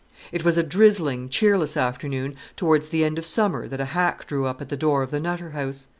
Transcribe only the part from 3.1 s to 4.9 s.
of summer that a hack drew up at the